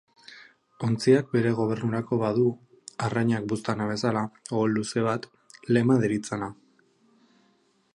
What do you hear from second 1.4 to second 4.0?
gobernurako badu, arrainak buztana